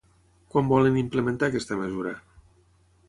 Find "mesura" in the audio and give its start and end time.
1.83-2.15